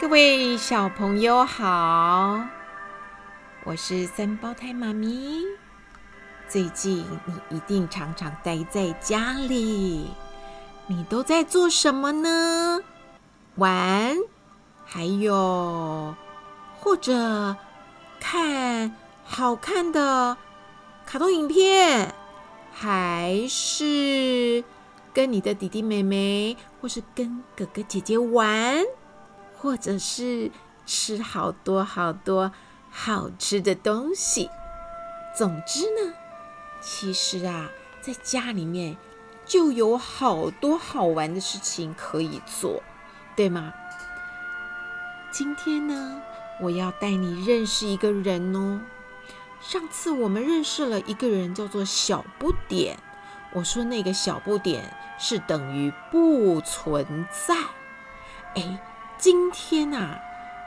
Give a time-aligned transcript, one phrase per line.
[0.00, 2.42] 各位小朋友好，
[3.64, 5.42] 我是三胞胎妈咪。
[6.48, 10.08] 最近你一定常常待在家里，
[10.86, 12.80] 你都在做什么呢？
[13.56, 14.16] 玩，
[14.86, 16.14] 还有
[16.78, 17.54] 或者
[18.18, 20.34] 看好看的
[21.04, 22.14] 卡通影片，
[22.72, 24.64] 还是
[25.12, 28.82] 跟你的弟弟妹妹，或是跟哥哥姐姐玩？
[29.60, 30.50] 或者是
[30.86, 32.50] 吃好多好多
[32.90, 34.48] 好吃的东西。
[35.36, 36.14] 总之呢，
[36.80, 37.68] 其实啊，
[38.00, 38.96] 在家里面
[39.44, 42.82] 就有好多好玩的事情可以做，
[43.36, 43.74] 对吗？
[45.30, 46.22] 今天呢，
[46.62, 48.80] 我要带你认识一个人哦。
[49.60, 52.98] 上次我们认识了一个人，叫做小不点。
[53.52, 57.54] 我说那个小不点是等于不存在。
[58.54, 58.80] 哎。
[59.20, 60.18] 今天啊，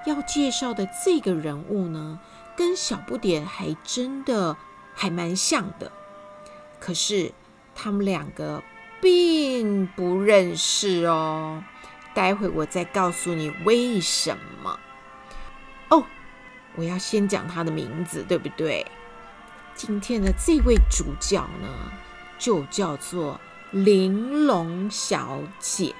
[0.06, 2.20] 要介绍的这个人物呢，
[2.56, 4.56] 跟小不点还真的
[4.94, 5.92] 还蛮像的。
[6.80, 7.32] 可是
[7.74, 8.62] 他们两个
[9.02, 11.64] 并不认识哦。
[12.14, 14.80] 待会我再告诉你为什么。
[15.90, 16.04] 哦，
[16.76, 18.86] 我要先讲他的名字，对不对？
[19.74, 21.92] 今天的这位主角呢，
[22.38, 25.96] 就叫做玲珑小姐。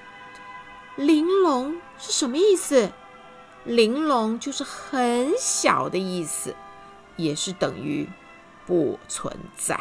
[0.96, 2.92] 玲珑是什么意思？
[3.64, 6.56] 玲珑就是很小的意思，
[7.16, 8.10] 也是等于
[8.66, 9.80] 不存在。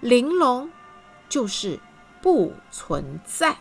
[0.00, 0.70] 玲珑
[1.28, 1.78] 就是
[2.20, 3.58] 不存在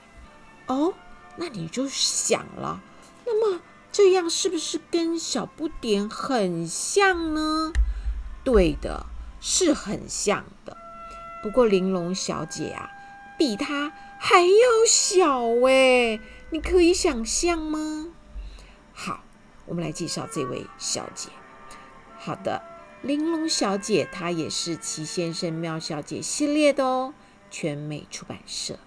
[0.65, 0.93] 哦。
[1.35, 2.81] 那你就想了，
[3.25, 3.61] 那么
[3.91, 7.71] 这样是不是跟小不点很像呢？
[8.43, 9.05] 对的，
[9.39, 10.75] 是很像的。
[11.43, 12.89] 不过玲珑小姐啊，
[13.37, 16.19] 比她还要小哎。
[16.49, 18.13] 你可以想象吗？
[18.93, 19.21] 好，
[19.65, 21.29] 我们来介绍这位小姐。
[22.17, 22.61] 好的，
[23.01, 27.13] 玲珑小姐她也是齐先生妙小姐系列的哦，
[27.51, 28.79] 全美出版社。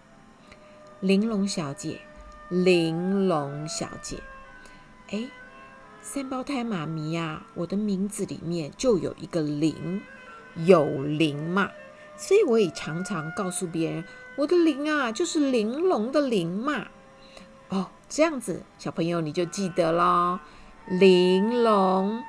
[1.01, 2.01] 玲珑小姐，
[2.49, 4.23] 玲珑小姐，
[5.11, 5.29] 哎，
[6.01, 10.01] 三胞胎妈咪呀，我的名字里面就有一个玲，
[10.57, 11.71] 有玲嘛，
[12.17, 14.05] 所以我也常常告诉别人，
[14.39, 16.89] 我的玲啊，就是玲珑的玲嘛。
[17.71, 20.41] 哦，这样子，小朋友你就记得咯。
[20.87, 22.23] 玲珑，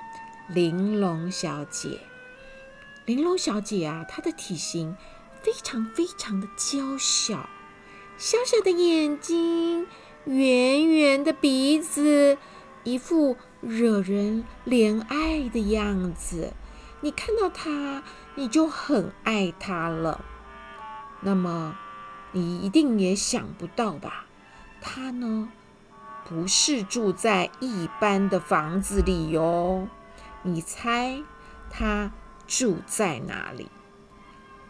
[0.47, 1.99] 玲珑小姐，
[3.05, 4.95] 玲珑小姐啊，她的体型
[5.41, 7.49] 非常非常的娇小，
[8.17, 9.87] 小小的眼睛，
[10.25, 12.37] 圆圆的鼻子，
[12.83, 16.53] 一副惹人怜爱的样子。
[16.99, 18.03] 你看到她，
[18.35, 20.23] 你就很爱她了。
[21.21, 21.75] 那么，
[22.31, 24.27] 你一定也想不到吧？
[24.81, 25.47] 他呢，
[26.27, 29.87] 不是住在一般的房子里哟。
[30.41, 31.21] 你猜
[31.69, 32.11] 他
[32.47, 33.69] 住在哪里？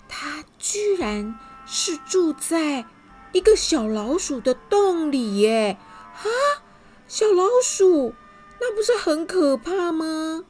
[0.09, 2.85] 他居然是住在
[3.31, 5.77] 一个小老鼠的洞里耶！
[6.13, 6.27] 啊，
[7.07, 8.13] 小老鼠，
[8.59, 10.43] 那不是很可怕吗？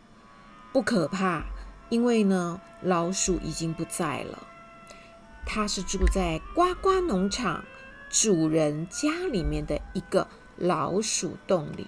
[0.74, 1.44] 不可怕，
[1.90, 4.48] 因为呢，老鼠已经不在了。
[5.46, 7.64] 他是住在呱呱农场。
[8.12, 10.28] 主人家里面的一个
[10.58, 11.88] 老鼠洞里，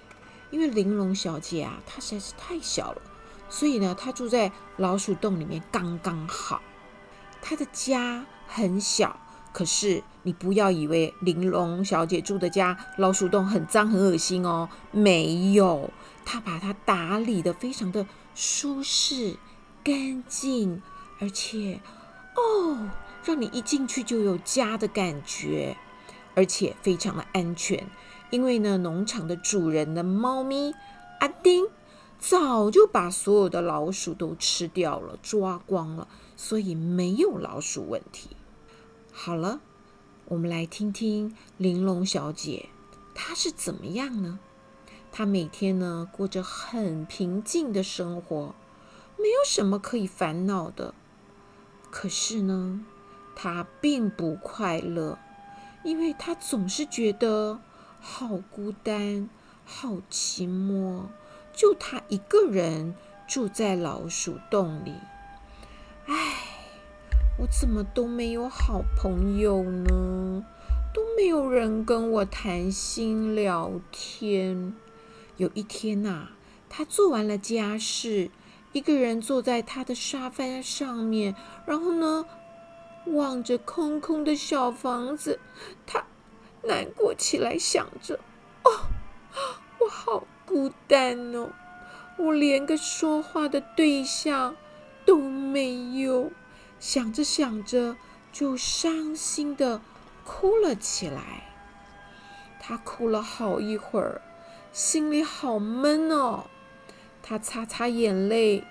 [0.50, 3.02] 因为玲珑小姐啊，她实在是太小了，
[3.50, 6.62] 所以呢，她住在老鼠洞里面刚刚好。
[7.42, 9.20] 她的家很小，
[9.52, 15.90] 可是你不要以为玲珑小姐住的家老鼠洞很脏很恶心哦，没有，
[16.24, 19.36] 她把它打理得非常的舒适、
[19.84, 20.80] 干净，
[21.20, 21.80] 而且
[22.34, 22.88] 哦，
[23.24, 25.76] 让你一进去就有家的感觉。
[26.34, 27.86] 而且非常的安全，
[28.30, 30.74] 因为呢，农场的主人的猫咪
[31.20, 31.66] 阿丁
[32.18, 38.30] 早就把所有的老鼠都吃掉了，抓光了，所以没有老鼠问题。
[39.12, 39.60] 好了，
[40.26, 42.68] 我们来听听玲珑小姐
[43.14, 44.40] 她是怎么样呢？
[45.12, 48.54] 她每天呢过着很平静的生活，
[49.16, 50.92] 没有什么可以烦恼的。
[51.92, 52.84] 可是呢，
[53.36, 55.18] 她并不快乐。
[55.84, 57.60] 因为他总是觉得
[58.00, 59.28] 好孤单、
[59.64, 61.02] 好寂寞，
[61.52, 62.94] 就他一个人
[63.28, 64.94] 住在老鼠洞里。
[66.06, 66.14] 唉，
[67.38, 70.44] 我怎么都没有好朋友呢？
[70.94, 74.74] 都没有人跟我谈心聊天。
[75.36, 76.28] 有一天呐，
[76.68, 78.30] 他做完了家事，
[78.72, 81.34] 一个人坐在他的沙发上面，
[81.66, 82.24] 然后呢，
[83.06, 85.38] 望着空空的小房子，
[85.86, 86.04] 他
[86.62, 88.18] 难过起来，想着
[88.64, 88.70] ：“哦，
[89.80, 91.50] 我好孤单哦，
[92.18, 94.56] 我连个说话的对象
[95.04, 96.32] 都没有。
[96.80, 97.96] 想着想着，
[98.32, 99.80] 就伤心的
[100.24, 101.44] 哭了起来。
[102.60, 104.22] 他哭了好一会儿，
[104.72, 106.44] 心里好闷哦。
[107.22, 108.64] 他擦擦眼泪，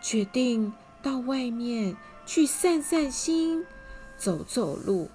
[0.00, 0.72] 决定
[1.02, 3.66] 到外面去散散心，
[4.16, 5.10] 走走路。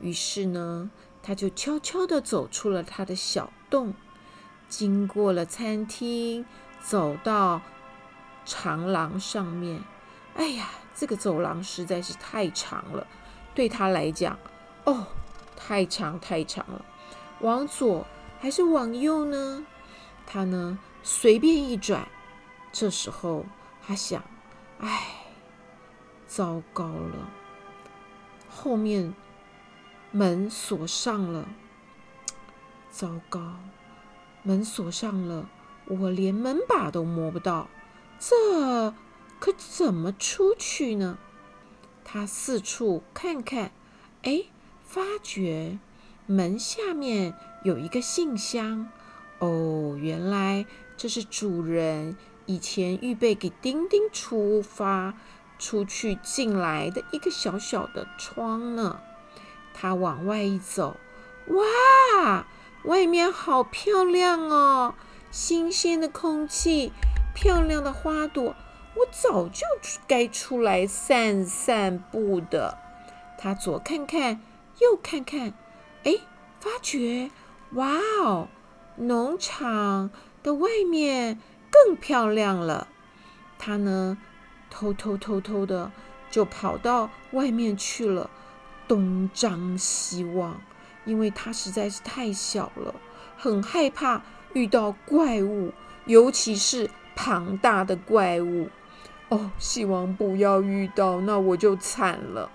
[0.00, 0.90] 于是呢，
[1.22, 3.94] 他就悄悄地走出了他的小洞，
[4.68, 6.44] 经过了餐厅，
[6.82, 7.60] 走到
[8.44, 9.82] 长廊上面。
[10.34, 13.06] 哎呀，这个走廊实在是太长了，
[13.54, 14.38] 对他来讲，
[14.84, 15.06] 哦，
[15.56, 16.84] 太长太长了。
[17.40, 18.06] 往左
[18.40, 19.64] 还是往右呢？
[20.26, 22.08] 他呢，随便一转。
[22.72, 23.44] 这时候
[23.86, 24.24] 他想：
[24.80, 25.21] 哎，
[26.34, 27.28] 糟糕了，
[28.48, 29.12] 后面。
[30.14, 31.48] 门锁上了，
[32.90, 33.40] 糟糕！
[34.42, 35.48] 门锁上了，
[35.86, 37.70] 我连门把都摸不到，
[38.18, 38.94] 这
[39.40, 41.16] 可怎么出去呢？
[42.04, 43.72] 他四处看看，
[44.22, 44.44] 哎，
[44.84, 45.78] 发觉
[46.26, 47.34] 门下面
[47.64, 48.90] 有一个信箱。
[49.38, 50.66] 哦，原来
[50.98, 55.14] 这是主人以前预备给丁丁出发、
[55.62, 58.98] 出去、进来的一个小小的窗呢。
[59.72, 60.96] 他往外一走，
[61.46, 62.46] 哇，
[62.84, 64.94] 外面好漂亮哦！
[65.30, 66.92] 新鲜的空气，
[67.34, 68.56] 漂亮的花朵，
[68.96, 69.64] 我早就
[70.08, 72.76] 该出来散散步的。
[73.38, 74.40] 他左看看，
[74.80, 75.54] 右看看，
[76.04, 76.16] 哎，
[76.60, 77.30] 发觉，
[77.74, 78.48] 哇哦，
[78.96, 80.10] 农场
[80.42, 82.88] 的外面更漂亮了。
[83.58, 84.18] 他呢，
[84.72, 85.92] 偷偷偷偷的
[86.30, 88.30] 就跑到外面去了。
[88.88, 90.60] 东张西望，
[91.04, 92.94] 因为他实在是太小了，
[93.38, 94.22] 很害怕
[94.52, 95.72] 遇到怪物，
[96.06, 98.68] 尤其是庞大的怪物。
[99.28, 102.50] 哦，希望不要遇到，那我就惨了。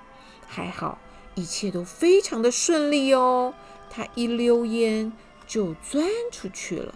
[0.47, 0.99] 还好，
[1.33, 3.53] 一切都非常的顺利哦。
[3.89, 5.11] 他一溜烟
[5.47, 6.93] 就钻出去了。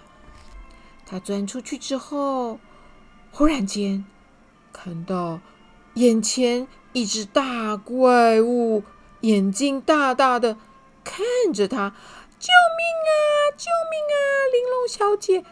[1.06, 2.60] 他钻出去之后，
[3.32, 4.06] 忽然间
[4.72, 5.40] 看到
[5.96, 8.84] 眼前一只大怪物。
[9.22, 10.58] 眼睛大大的
[11.04, 11.24] 看
[11.54, 11.90] 着他，
[12.40, 13.14] 救命啊！
[13.56, 14.18] 救命啊！
[14.52, 15.46] 玲珑小姐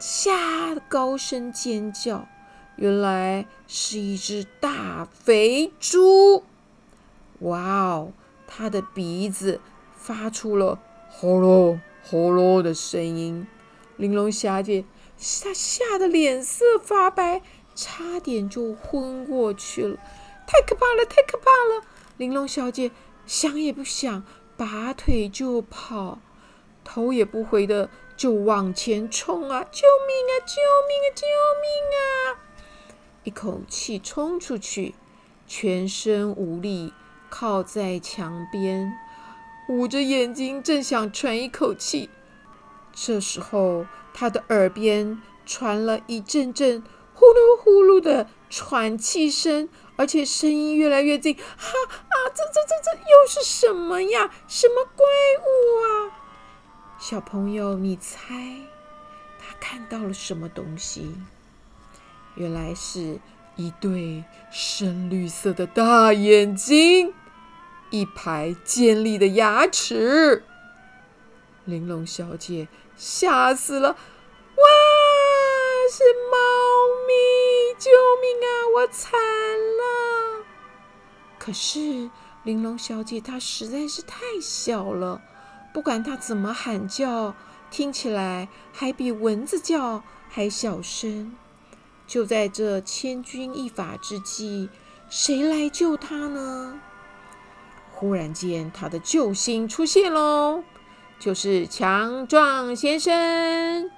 [0.00, 2.26] 吓得高声尖叫。
[2.74, 6.42] 原来是一只大肥猪。
[7.40, 8.12] 哇哦！
[8.48, 9.60] 它的鼻子
[9.96, 13.46] 发出了呼噜呼噜的声音。
[13.96, 14.84] 玲珑小姐
[15.16, 17.42] 吓吓得脸色发白，
[17.74, 19.96] 差点就昏过去了。
[20.46, 21.04] 太可怕了！
[21.06, 21.86] 太可怕了！
[22.16, 22.90] 玲珑小姐
[23.26, 24.24] 想也不想，
[24.56, 26.18] 拔腿就跑，
[26.82, 29.64] 头也不回的就往前冲啊！
[29.70, 30.32] 救命啊！
[30.44, 30.56] 救
[30.88, 31.06] 命啊！
[31.14, 31.26] 救
[31.62, 31.66] 命
[31.96, 32.40] 啊！
[33.22, 34.94] 一口气冲出去，
[35.46, 36.92] 全身无力，
[37.28, 38.92] 靠在墙边，
[39.68, 42.10] 捂着眼睛，正想喘一口气。
[42.92, 46.82] 这时候，他的耳边传了一阵阵
[47.20, 49.68] 呼噜呼噜的喘气声。
[49.96, 52.16] 而且声音越来越近，哈啊！
[52.34, 54.30] 这这这这又是什么呀？
[54.48, 55.04] 什么怪
[55.44, 55.44] 物
[55.84, 56.16] 啊？
[56.98, 58.34] 小朋友，你猜
[59.38, 61.14] 他看到了什么东西？
[62.34, 63.20] 原来是
[63.56, 67.12] 一对深绿色的大眼睛，
[67.90, 70.44] 一排尖利的牙齿。
[71.66, 73.90] 玲珑小姐吓死了！
[73.90, 74.64] 哇，
[75.92, 76.59] 是猫！
[77.80, 78.48] 救命啊！
[78.76, 80.44] 我惨了。
[81.38, 82.10] 可是
[82.42, 85.22] 玲珑小姐她实在是太小了，
[85.72, 87.34] 不管她怎么喊叫，
[87.70, 91.34] 听起来还比蚊子叫还小声。
[92.06, 94.68] 就在这千钧一发之际，
[95.08, 96.78] 谁来救她呢？
[97.92, 100.62] 忽然间，她的救星出现喽，
[101.18, 103.90] 就是强壮先生。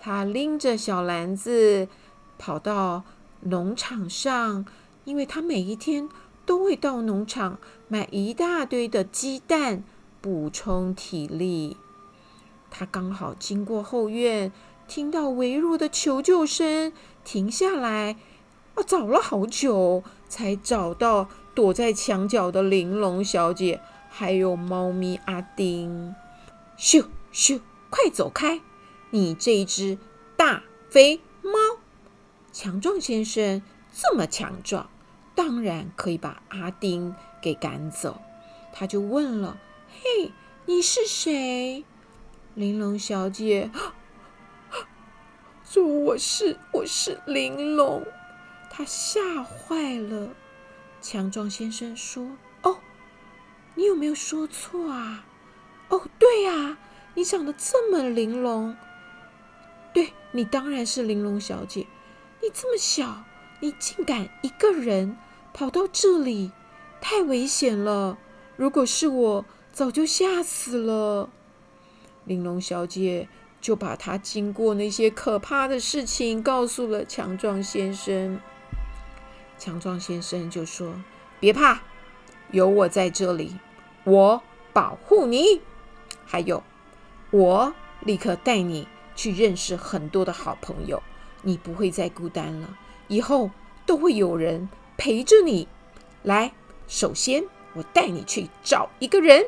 [0.00, 1.88] 他拎着小篮子
[2.36, 3.02] 跑到
[3.44, 4.66] 农场上，
[5.04, 6.08] 因为他每一天
[6.44, 7.58] 都会到农场
[7.88, 9.82] 买一大堆的鸡蛋，
[10.20, 11.76] 补充体力。
[12.70, 14.50] 他刚好经过后院，
[14.88, 18.16] 听到微弱的求救声，停下来，
[18.74, 26.14] 啊，找了好久才找到躲在墙角的玲珑小姐，还有猫咪阿丁。
[26.76, 27.60] 咻咻，
[27.90, 28.60] 快走开！
[29.10, 29.96] 你这一只
[30.36, 31.20] 大肥，
[32.54, 33.60] 强壮先生
[33.92, 34.88] 这么强壮，
[35.34, 38.20] 当然可以把阿丁给赶走。
[38.72, 39.58] 他就问了
[39.90, 40.30] ：“嘿，
[40.64, 41.84] 你是谁？”
[42.54, 43.72] 玲珑小姐
[45.64, 48.06] 说我是我是玲珑。
[48.70, 50.30] 他吓坏了。
[51.00, 52.78] 强壮先生说：“哦，
[53.74, 55.26] 你有没有说错啊？
[55.88, 56.78] 哦，对呀，
[57.14, 58.76] 你长得这么玲珑。
[59.92, 61.88] 对，你当然是玲珑小姐。
[62.44, 63.24] 你这么小，
[63.60, 65.16] 你竟敢一个人
[65.54, 66.52] 跑到这里，
[67.00, 68.18] 太危险了。
[68.56, 71.30] 如果是我，早就吓死了。”
[72.26, 73.28] 玲珑小姐
[73.62, 78.38] 就把她经过那些可怕的事情告诉了强壮先生。
[79.56, 80.96] 强壮先生就说
[81.40, 81.80] ：“别怕，
[82.50, 83.56] 有我在这里，
[84.04, 84.42] 我
[84.74, 85.62] 保护你。
[86.26, 86.62] 还有，
[87.30, 88.86] 我立刻带你
[89.16, 91.02] 去认识很多的好朋友，
[91.44, 92.76] 你不会再孤单了。
[93.06, 93.50] 以后
[93.86, 95.68] 都会有人陪着你。
[96.22, 96.52] 来，
[96.88, 99.46] 首先我带你去找一个人。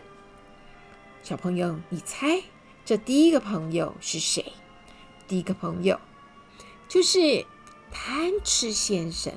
[1.22, 2.42] 小朋友，你猜？”
[2.84, 4.52] 这第一个朋友是谁？
[5.26, 5.98] 第一个朋友
[6.86, 7.44] 就是
[7.90, 9.32] 贪吃先生。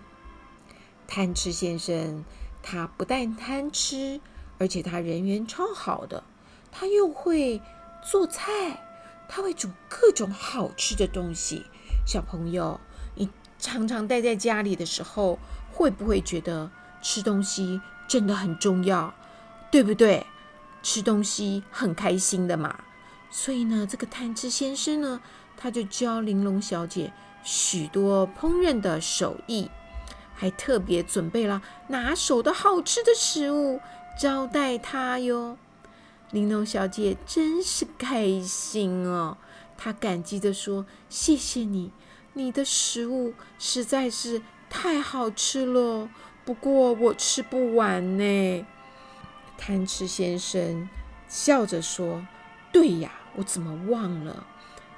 [1.08, 2.24] 贪吃先生，
[2.62, 4.22] 他不但贪吃，
[4.60, 6.24] 而且他人缘超好的。
[6.72, 7.60] 他又会
[8.08, 8.86] 做菜，
[9.28, 11.66] 他会煮各种好吃的东西。
[12.10, 12.80] 小朋友，
[13.14, 15.38] 你常常待在家里的时候，
[15.72, 16.72] 会不会觉得
[17.04, 19.14] 吃东西真的很重要？
[19.70, 20.26] 对不对？
[20.82, 22.80] 吃东西很开心的嘛。
[23.30, 25.22] 所以呢，这个贪吃先生呢，
[25.56, 27.14] 他就教玲珑小姐
[27.44, 29.70] 许多烹饪的手艺，
[30.34, 33.80] 还特别准备了拿手的好吃的食物
[34.20, 35.60] 招待她哟。
[36.32, 39.38] 玲珑小姐真是开心哦，
[39.82, 41.94] 他感激地说：“谢谢你，
[42.34, 46.10] 你的食物实在是太好吃了。
[46.44, 48.66] 不过我吃不完呢。”
[49.58, 50.90] 贪吃先生
[51.30, 52.28] 笑着说
[52.74, 54.46] ：“对呀。”我怎么忘了？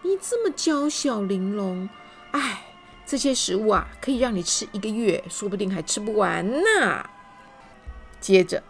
[0.01, 1.87] 你这么娇小玲珑，
[2.31, 2.63] 哎，
[3.05, 7.07] 这些食物啊，可以让你吃一个月，说不定还吃不完呢。
[8.19, 8.63] 接着，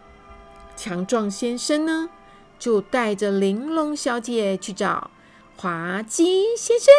[0.75, 2.09] 强壮先生呢，
[2.59, 5.11] 就带着玲珑小姐去找
[5.57, 6.93] 滑稽先生。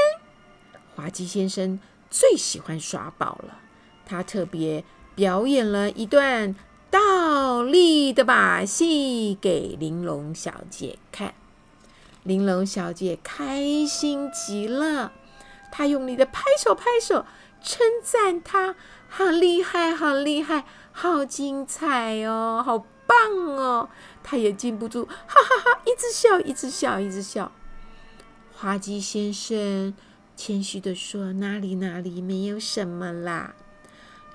[0.95, 1.81] 滑稽先生
[2.11, 3.59] 最喜欢耍宝了，
[4.05, 6.55] 他特别表演了一段
[6.91, 11.35] 倒立的把戏给玲珑小姐看。
[12.23, 15.13] 玲珑小姐开心极了，
[15.73, 17.27] 她用力的拍手拍手，
[17.61, 18.77] 称赞他
[19.09, 23.89] 好厉害，好厉害，好精彩哦，好棒哦！
[24.23, 27.51] 她也禁不住，哈哈哈，一直笑，一直笑，一直笑。
[28.63, 29.93] 滑稽先生
[30.37, 33.57] 谦虚的说：“哪里哪里，没有什么啦。”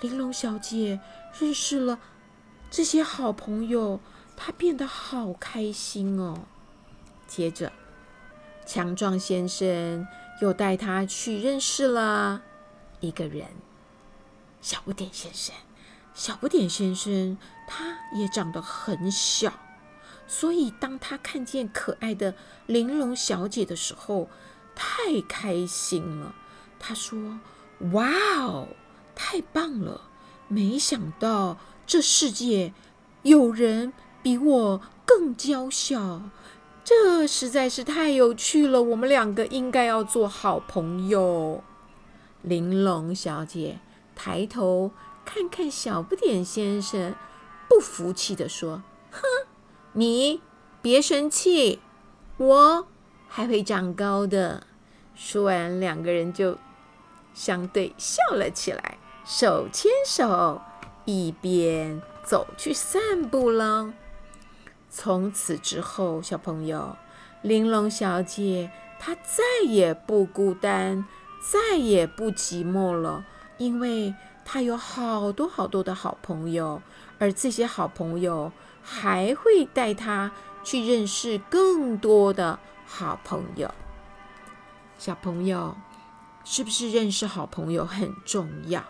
[0.04, 1.00] 玲珑小姐
[1.40, 1.98] 认识了
[2.70, 4.02] 这些好朋友，
[4.36, 6.40] 她变得好开心哦。
[7.26, 7.72] 接着，
[8.66, 10.06] 强壮先生
[10.42, 12.42] 又带他去认识了
[13.00, 13.48] 一个人——
[14.62, 15.56] 小不点先生。
[16.14, 19.54] 小不点先生他也长得很小，
[20.28, 24.30] 所以当他看见可爱的玲珑小姐的时候，
[24.76, 26.36] 太开心了。
[26.80, 27.40] 他说
[27.94, 28.10] ：“哇
[28.46, 28.68] 哦，
[29.16, 30.02] 太棒了！
[30.48, 32.74] 没想到这世界
[33.24, 36.22] 有人比我更娇小。”
[36.84, 41.62] 这实在是太有趣了，我们两个应该要做好朋友。
[42.44, 43.80] 玲珑小姐
[44.16, 44.92] 抬头
[45.26, 47.14] 看看小不点先生，
[47.68, 48.84] 不服气地说：“，
[49.98, 50.42] 你
[50.80, 51.80] 别生气，
[52.38, 52.88] 我
[53.28, 54.68] 还会长高的。”
[55.18, 56.56] 说完，两个人就
[57.34, 60.62] 相对笑了起来，手牵手
[61.06, 63.92] 一边走去散步了。
[64.88, 66.96] 从此之后，小朋友，
[67.42, 71.08] 玲珑小姐她再也不孤单，
[71.42, 73.26] 再也不寂寞了，
[73.58, 74.14] 因为
[74.46, 76.84] 她有好多好多的好朋友，
[77.18, 78.52] 而这些好朋友
[78.90, 80.32] 还会带他
[80.64, 83.70] 去认识更多的好朋友。
[84.98, 85.76] 小朋友，
[86.46, 88.82] 是不是认识好朋友很重要？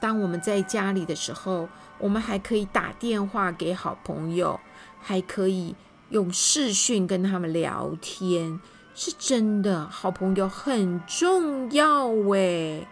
[0.00, 1.68] 当我们在家里的时候，
[1.98, 4.58] 我们还可以打电话给好朋友。
[5.00, 5.76] 还可以
[6.08, 8.60] 用视讯跟他们聊天，
[8.96, 12.84] 是真的，好朋友很重要喂。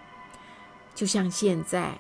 [0.94, 1.98] 就像现在，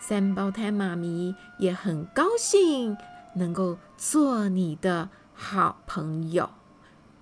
[0.00, 2.96] 三胞胎妈咪也很高兴
[3.34, 6.50] 能够做你的好朋友。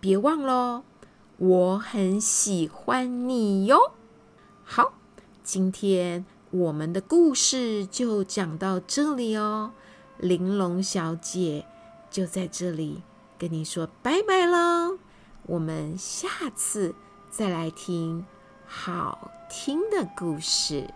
[0.00, 0.84] 别忘了，
[1.36, 3.92] 我很喜欢你哟。
[4.64, 4.94] 好，
[5.42, 9.72] 今天我们的故事就讲到这里哦，
[10.18, 11.66] 玲珑小姐。
[12.10, 13.02] 就在这里
[13.38, 14.98] 跟你说拜拜喽，
[15.46, 16.94] 我们下次
[17.30, 18.26] 再来听
[18.66, 20.92] 好听的故事。